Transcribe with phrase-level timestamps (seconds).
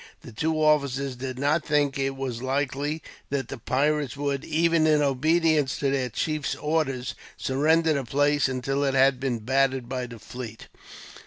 [0.23, 4.99] The two officers did not think it was likely that the pirates would, even in
[4.99, 10.17] obedience to their chief's orders, surrender the place until it had been battered by the
[10.17, 10.69] fleet.